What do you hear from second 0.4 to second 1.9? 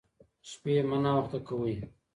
شپې مه ناوخته کوئ.